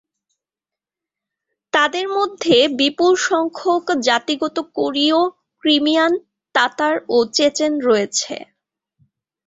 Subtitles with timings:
[1.73, 5.19] তাদের মধ্যে বিপুল সংখ্যক জাতিগত কোরীয়,
[5.63, 6.13] ক্রিমিয়ান
[6.55, 8.35] তাতার ও চেচেন রয়েছে।